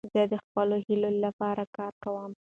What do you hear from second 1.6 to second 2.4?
کار کوم.